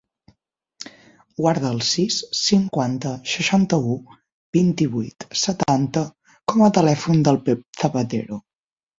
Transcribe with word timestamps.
Guarda 1.39 1.71
el 1.75 1.81
sis, 1.89 2.15
cinquanta, 2.37 3.11
seixanta-u, 3.33 3.93
vint-i-vuit, 4.57 5.27
setanta 5.41 6.03
com 6.53 6.65
a 6.69 6.71
telèfon 6.79 7.21
del 7.29 7.39
Pep 7.51 7.61
Zapatero. 7.83 8.39